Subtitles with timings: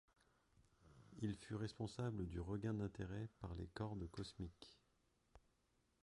[1.21, 4.79] Il fut responsable du regain d'intérêt pour les cordes cosmiques.